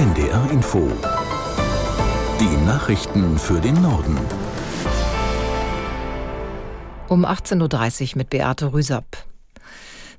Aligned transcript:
NDR 0.00 0.50
Info. 0.50 0.90
Die 2.40 2.64
Nachrichten 2.64 3.38
für 3.38 3.60
den 3.60 3.82
Norden. 3.82 4.16
Um 7.06 7.26
18.30 7.26 8.12
Uhr 8.12 8.16
mit 8.16 8.30
Beate 8.30 8.72
Rüsapp. 8.72 9.26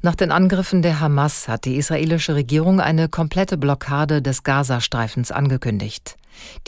Nach 0.04 0.14
den 0.14 0.32
Angriffen 0.32 0.84
der 0.84 1.00
Hamas 1.00 1.48
hat 1.48 1.66
die 1.66 1.78
israelische 1.78 2.36
Regierung 2.36 2.80
eine 2.80 3.10
komplette 3.10 3.58
Blockade 3.58 4.22
des 4.22 4.44
Gazastreifens 4.44 5.32
angekündigt. 5.32 6.16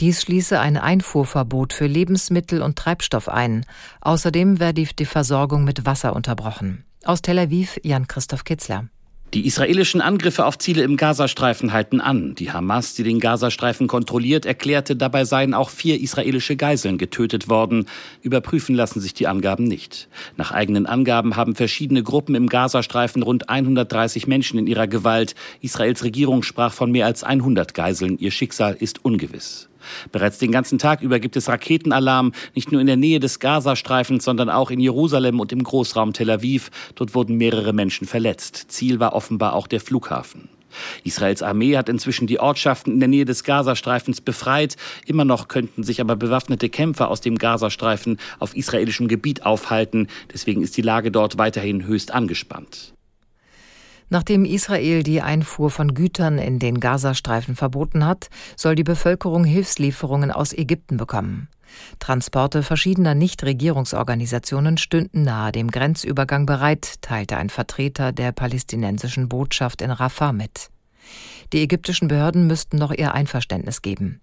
Dies 0.00 0.20
schließe 0.20 0.58
ein 0.58 0.76
Einfuhrverbot 0.76 1.72
für 1.72 1.86
Lebensmittel 1.86 2.62
und 2.62 2.74
Treibstoff 2.74 3.28
ein. 3.28 3.64
Außerdem 4.00 4.58
werde 4.58 4.82
die 4.82 5.04
Versorgung 5.04 5.62
mit 5.62 5.86
Wasser 5.86 6.16
unterbrochen. 6.16 6.84
Aus 7.04 7.22
Tel 7.22 7.38
Aviv 7.38 7.78
Jan-Christoph 7.84 8.42
Kitzler. 8.42 8.88
Die 9.34 9.48
israelischen 9.48 10.00
Angriffe 10.00 10.46
auf 10.46 10.58
Ziele 10.58 10.84
im 10.84 10.96
Gazastreifen 10.96 11.72
halten 11.72 12.00
an. 12.00 12.36
Die 12.36 12.52
Hamas, 12.52 12.94
die 12.94 13.02
den 13.02 13.18
Gazastreifen 13.18 13.88
kontrolliert, 13.88 14.46
erklärte, 14.46 14.94
dabei 14.94 15.24
seien 15.24 15.54
auch 15.54 15.70
vier 15.70 16.00
israelische 16.00 16.54
Geiseln 16.54 16.98
getötet 16.98 17.48
worden. 17.48 17.86
Überprüfen 18.22 18.76
lassen 18.76 19.00
sich 19.00 19.12
die 19.12 19.26
Angaben 19.26 19.64
nicht. 19.64 20.08
Nach 20.36 20.52
eigenen 20.52 20.86
Angaben 20.86 21.34
haben 21.34 21.56
verschiedene 21.56 22.04
Gruppen 22.04 22.36
im 22.36 22.48
Gazastreifen 22.48 23.24
rund 23.24 23.48
130 23.48 24.28
Menschen 24.28 24.56
in 24.60 24.68
ihrer 24.68 24.86
Gewalt. 24.86 25.34
Israels 25.60 26.04
Regierung 26.04 26.44
sprach 26.44 26.72
von 26.72 26.92
mehr 26.92 27.06
als 27.06 27.24
100 27.24 27.74
Geiseln. 27.74 28.18
Ihr 28.18 28.30
Schicksal 28.30 28.76
ist 28.78 29.04
ungewiss. 29.04 29.68
Bereits 30.12 30.38
den 30.38 30.52
ganzen 30.52 30.78
Tag 30.78 31.02
über 31.02 31.18
gibt 31.20 31.36
es 31.36 31.48
Raketenalarm, 31.48 32.32
nicht 32.54 32.72
nur 32.72 32.80
in 32.80 32.86
der 32.86 32.96
Nähe 32.96 33.20
des 33.20 33.38
Gazastreifens, 33.40 34.24
sondern 34.24 34.50
auch 34.50 34.70
in 34.70 34.80
Jerusalem 34.80 35.40
und 35.40 35.52
im 35.52 35.62
Großraum 35.62 36.12
Tel 36.12 36.30
Aviv. 36.30 36.70
Dort 36.94 37.14
wurden 37.14 37.36
mehrere 37.36 37.72
Menschen 37.72 38.06
verletzt. 38.06 38.66
Ziel 38.68 39.00
war 39.00 39.14
offenbar 39.14 39.54
auch 39.54 39.66
der 39.66 39.80
Flughafen. 39.80 40.48
Israels 41.04 41.42
Armee 41.42 41.76
hat 41.76 41.88
inzwischen 41.88 42.26
die 42.26 42.40
Ortschaften 42.40 42.92
in 42.92 43.00
der 43.00 43.08
Nähe 43.08 43.24
des 43.24 43.44
Gazastreifens 43.44 44.20
befreit. 44.20 44.76
Immer 45.06 45.24
noch 45.24 45.48
könnten 45.48 45.82
sich 45.82 46.00
aber 46.00 46.16
bewaffnete 46.16 46.68
Kämpfer 46.68 47.10
aus 47.10 47.20
dem 47.20 47.38
Gazastreifen 47.38 48.18
auf 48.38 48.56
israelischem 48.56 49.08
Gebiet 49.08 49.44
aufhalten. 49.44 50.08
Deswegen 50.32 50.62
ist 50.62 50.76
die 50.76 50.82
Lage 50.82 51.10
dort 51.10 51.38
weiterhin 51.38 51.86
höchst 51.86 52.12
angespannt. 52.12 52.94
Nachdem 54.08 54.44
Israel 54.44 55.02
die 55.02 55.22
Einfuhr 55.22 55.70
von 55.70 55.94
Gütern 55.94 56.38
in 56.38 56.58
den 56.58 56.80
Gazastreifen 56.80 57.56
verboten 57.56 58.06
hat, 58.06 58.28
soll 58.56 58.74
die 58.74 58.84
Bevölkerung 58.84 59.44
Hilfslieferungen 59.44 60.30
aus 60.30 60.52
Ägypten 60.52 60.96
bekommen. 60.96 61.48
Transporte 61.98 62.62
verschiedener 62.62 63.14
Nichtregierungsorganisationen 63.14 64.78
stünden 64.78 65.22
nahe 65.22 65.52
dem 65.52 65.70
Grenzübergang 65.70 66.46
bereit, 66.46 66.94
teilte 67.00 67.36
ein 67.36 67.50
Vertreter 67.50 68.12
der 68.12 68.32
palästinensischen 68.32 69.28
Botschaft 69.28 69.82
in 69.82 69.90
Rafah 69.90 70.32
mit. 70.32 70.70
Die 71.52 71.62
ägyptischen 71.62 72.08
Behörden 72.08 72.46
müssten 72.46 72.76
noch 72.76 72.92
ihr 72.92 73.14
Einverständnis 73.14 73.82
geben. 73.82 74.20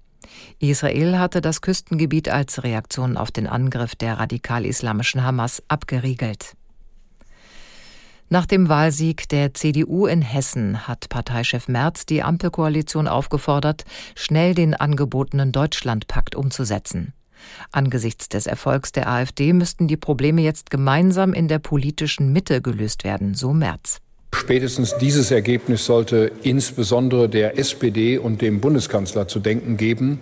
Israel 0.59 1.17
hatte 1.17 1.41
das 1.41 1.61
Küstengebiet 1.61 2.29
als 2.29 2.63
Reaktion 2.63 3.17
auf 3.17 3.31
den 3.31 3.47
Angriff 3.47 3.95
der 3.95 4.19
radikal-islamischen 4.19 5.23
Hamas 5.23 5.61
abgeriegelt. 5.67 6.55
Nach 8.33 8.45
dem 8.45 8.69
Wahlsieg 8.69 9.27
der 9.27 9.53
CDU 9.53 10.05
in 10.05 10.21
Hessen 10.21 10.87
hat 10.87 11.09
Parteichef 11.09 11.67
Merz 11.67 12.05
die 12.05 12.23
Ampelkoalition 12.23 13.09
aufgefordert, 13.09 13.83
schnell 14.15 14.55
den 14.55 14.73
angebotenen 14.73 15.51
Deutschlandpakt 15.51 16.38
umzusetzen. 16.38 17.11
Angesichts 17.73 18.29
des 18.29 18.47
Erfolgs 18.47 18.93
der 18.93 19.09
AfD 19.09 19.51
müssten 19.51 19.89
die 19.89 19.97
Probleme 19.97 20.41
jetzt 20.43 20.69
gemeinsam 20.69 21.33
in 21.33 21.49
der 21.49 21.59
politischen 21.59 22.31
Mitte 22.31 22.61
gelöst 22.61 23.03
werden, 23.03 23.33
so 23.33 23.51
Merz. 23.51 23.97
Spätestens 24.33 24.95
dieses 24.97 25.29
Ergebnis 25.31 25.85
sollte 25.85 26.31
insbesondere 26.41 27.27
der 27.27 27.59
SPD 27.59 28.17
und 28.17 28.41
dem 28.41 28.61
Bundeskanzler 28.61 29.27
zu 29.27 29.41
denken 29.41 29.75
geben. 29.75 30.21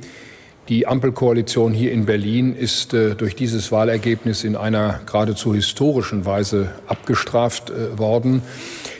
Die 0.69 0.85
Ampelkoalition 0.85 1.73
hier 1.73 1.91
in 1.91 2.05
Berlin 2.05 2.55
ist 2.55 2.93
äh, 2.93 3.15
durch 3.15 3.35
dieses 3.35 3.71
Wahlergebnis 3.71 4.43
in 4.43 4.55
einer 4.55 5.01
geradezu 5.07 5.55
historischen 5.55 6.27
Weise 6.27 6.69
abgestraft 6.85 7.71
äh, 7.71 7.97
worden. 7.97 8.43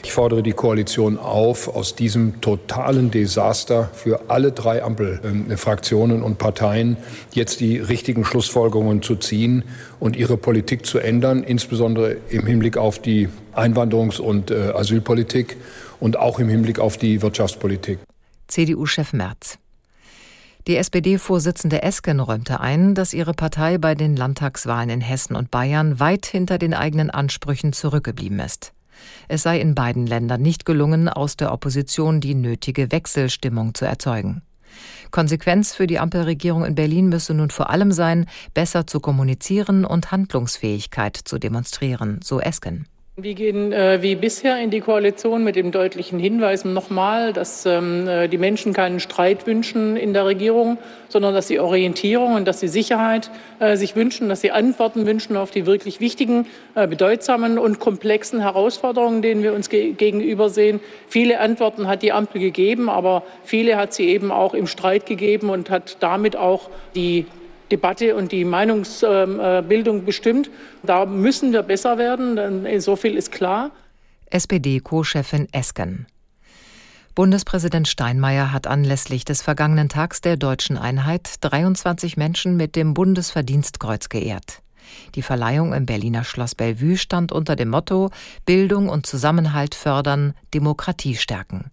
Ich 0.04 0.12
fordere 0.12 0.42
die 0.42 0.54
Koalition 0.54 1.20
auf, 1.20 1.68
aus 1.68 1.96
diesem 1.96 2.42
totalen 2.42 3.12
Desaster 3.12 3.92
für 3.94 4.32
alle 4.32 4.52
drei 4.52 4.82
Ampelfraktionen 4.82 6.22
äh, 6.22 6.26
und 6.26 6.40
Parteien 6.40 6.98
jetzt 7.34 7.60
die 7.60 7.78
richtigen 7.78 8.26
Schlussfolgerungen 8.26 9.04
zu 9.04 9.16
ziehen 9.16 9.64
und 10.00 10.16
ihre 10.16 10.38
Politik 10.38 10.88
zu 10.88 10.98
ändern, 10.98 11.44
insbesondere 11.44 12.18
im 12.30 12.48
Hinblick 12.48 12.78
auf 12.78 12.98
die 12.98 13.30
Einwanderungs- 13.54 14.20
und 14.20 14.50
äh, 14.50 14.72
Asylpolitik 14.74 15.58
und 16.00 16.18
auch 16.18 16.40
im 16.40 16.50
Hinblick 16.50 16.80
auf 16.80 16.98
die 16.98 17.22
Wirtschaftspolitik. 17.22 18.00
CDU-Chef 18.48 19.14
Merz. 19.14 19.60
Die 20.70 20.78
SPD-Vorsitzende 20.78 21.82
Esken 21.82 22.20
räumte 22.20 22.60
ein, 22.60 22.94
dass 22.94 23.16
ihre 23.16 23.34
Partei 23.34 23.80
bei 23.80 23.96
den 23.96 24.16
Landtagswahlen 24.16 24.92
in 24.92 25.02
Hessen 25.02 25.36
und 25.36 25.50
Bayern 25.50 26.00
weit 26.00 26.28
hinter 26.28 26.60
den 26.60 26.76
eigenen 26.76 27.10
Ansprüchen 27.10 27.74
zurückgeblieben 27.74 28.40
ist. 28.40 28.72
Es 29.28 29.42
sei 29.42 29.60
in 29.60 29.74
beiden 29.74 30.06
Ländern 30.06 30.44
nicht 30.44 30.68
gelungen, 30.68 31.10
aus 31.10 31.38
der 31.38 31.54
Opposition 31.54 32.22
die 32.22 32.36
nötige 32.36 32.92
Wechselstimmung 32.92 33.74
zu 33.74 33.86
erzeugen. 33.86 34.44
Konsequenz 35.10 35.74
für 35.74 35.88
die 35.88 35.98
Ampelregierung 35.98 36.64
in 36.64 36.76
Berlin 36.76 37.10
müsse 37.10 37.34
nun 37.34 37.50
vor 37.50 37.72
allem 37.72 37.92
sein, 37.92 38.28
besser 38.54 38.86
zu 38.86 39.00
kommunizieren 39.00 39.86
und 39.86 40.12
Handlungsfähigkeit 40.12 41.18
zu 41.18 41.40
demonstrieren, 41.40 42.20
so 42.24 42.40
Esken. 42.40 42.86
Wir 43.22 43.34
gehen 43.34 43.74
äh, 43.74 44.02
wie 44.02 44.16
bisher 44.16 44.62
in 44.62 44.70
die 44.70 44.80
Koalition 44.80 45.44
mit 45.44 45.58
dem 45.58 45.72
deutlichen 45.72 46.20
Hinweis 46.20 46.64
nochmal, 46.64 47.34
dass 47.34 47.66
ähm, 47.66 48.08
äh, 48.08 48.30
die 48.30 48.38
Menschen 48.38 48.72
keinen 48.72 49.02
Streit 49.02 49.46
wünschen 49.46 49.98
in 49.98 50.14
der 50.14 50.26
Regierung, 50.26 50.78
sondern 51.10 51.34
dass 51.34 51.48
sie 51.48 51.60
Orientierung 51.60 52.36
und 52.36 52.48
dass 52.48 52.62
sie 52.62 52.70
Sicherheit 52.70 53.30
äh, 53.60 53.76
sich 53.76 53.98
wünschen, 53.98 54.30
dass 54.30 54.40
sie 54.40 54.52
Antworten 54.52 55.06
wünschen 55.06 55.36
auf 55.36 55.52
die 55.52 55.66
wirklich 55.66 56.00
wichtigen, 56.00 56.46
äh, 56.76 56.88
bedeutsamen 56.88 57.58
und 57.58 57.80
komplexen 57.80 58.40
Herausforderungen, 58.40 59.22
denen 59.22 59.44
wir 59.44 59.54
uns 59.54 59.70
ge 59.70 59.92
gegenüber 59.92 60.50
sehen. 60.50 60.80
Viele 61.08 61.42
Antworten 61.42 61.88
hat 61.88 62.04
die 62.04 62.14
Ampel 62.14 62.40
gegeben, 62.40 62.90
aber 62.90 63.24
viele 63.44 63.76
hat 63.76 63.94
sie 63.94 64.08
eben 64.08 64.32
auch 64.32 64.54
im 64.54 64.68
Streit 64.68 65.06
gegeben 65.06 65.50
und 65.50 65.70
hat 65.70 65.98
damit 66.00 66.38
auch 66.38 66.70
die 66.96 67.26
Debatte 67.72 68.16
und 68.16 68.32
die 68.32 68.46
Meinungsbildung 68.46 70.06
bestimmt. 70.06 70.50
Da 70.84 71.06
müssen 71.06 71.52
wir 71.54 71.64
besser 71.64 71.98
werden, 71.98 72.80
so 72.82 72.96
viel 72.96 73.16
ist 73.16 73.32
klar. 73.32 73.72
SPD-Co-Chefin 74.32 75.48
Esken. 75.52 76.06
Bundespräsident 77.16 77.88
Steinmeier 77.88 78.54
hat 78.54 78.68
anlässlich 78.68 79.26
des 79.26 79.42
vergangenen 79.42 79.90
Tags 79.90 80.22
der 80.22 80.38
deutschen 80.38 80.78
Einheit 80.78 81.36
23 81.42 82.16
Menschen 82.16 82.56
mit 82.56 82.76
dem 82.76 82.94
Bundesverdienstkreuz 82.94 84.10
geehrt. 84.10 84.62
Die 85.16 85.22
Verleihung 85.22 85.74
im 85.74 85.86
Berliner 85.86 86.24
Schloss 86.24 86.56
Bellevue 86.56 86.98
stand 86.98 87.32
unter 87.32 87.56
dem 87.56 87.70
Motto 87.70 88.10
Bildung 88.46 88.88
und 88.90 89.06
Zusammenhalt 89.06 89.76
fördern, 89.76 90.34
Demokratie 90.54 91.16
stärken. 91.16 91.72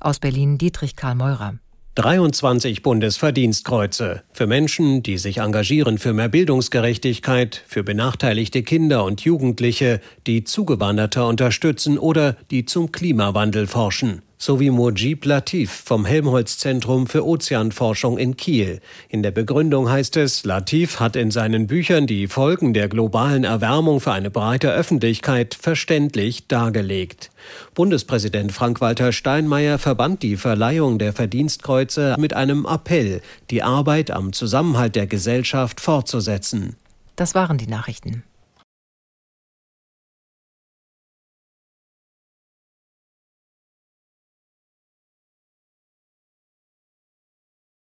Aus 0.00 0.20
Berlin 0.20 0.58
Dietrich 0.58 0.96
Karl 0.96 1.16
Meurer. 1.16 1.54
23 1.98 2.82
Bundesverdienstkreuze. 2.82 4.22
Für 4.32 4.46
Menschen, 4.46 5.02
die 5.02 5.18
sich 5.18 5.38
engagieren 5.38 5.98
für 5.98 6.12
mehr 6.12 6.28
Bildungsgerechtigkeit, 6.28 7.64
für 7.66 7.82
benachteiligte 7.82 8.62
Kinder 8.62 9.02
und 9.04 9.22
Jugendliche, 9.22 10.00
die 10.28 10.44
Zugewanderte 10.44 11.24
unterstützen 11.24 11.98
oder 11.98 12.36
die 12.52 12.64
zum 12.66 12.92
Klimawandel 12.92 13.66
forschen 13.66 14.22
sowie 14.38 14.70
Mujib 14.70 15.24
Latif 15.24 15.70
vom 15.84 16.04
Helmholtz-Zentrum 16.06 17.06
für 17.06 17.26
Ozeanforschung 17.26 18.16
in 18.16 18.36
Kiel. 18.36 18.80
In 19.08 19.22
der 19.22 19.32
Begründung 19.32 19.90
heißt 19.90 20.16
es, 20.16 20.44
Latif 20.44 21.00
hat 21.00 21.16
in 21.16 21.30
seinen 21.30 21.66
Büchern 21.66 22.06
die 22.06 22.28
Folgen 22.28 22.72
der 22.72 22.88
globalen 22.88 23.44
Erwärmung 23.44 24.00
für 24.00 24.12
eine 24.12 24.30
breite 24.30 24.72
Öffentlichkeit 24.72 25.54
verständlich 25.54 26.46
dargelegt. 26.46 27.30
Bundespräsident 27.74 28.52
Frank-Walter 28.52 29.12
Steinmeier 29.12 29.78
verband 29.78 30.22
die 30.22 30.36
Verleihung 30.36 30.98
der 30.98 31.12
Verdienstkreuze 31.12 32.14
mit 32.18 32.34
einem 32.34 32.64
Appell, 32.64 33.20
die 33.50 33.62
Arbeit 33.62 34.10
am 34.10 34.32
Zusammenhalt 34.32 34.94
der 34.94 35.06
Gesellschaft 35.06 35.80
fortzusetzen. 35.80 36.76
Das 37.16 37.34
waren 37.34 37.58
die 37.58 37.66
Nachrichten. 37.66 38.22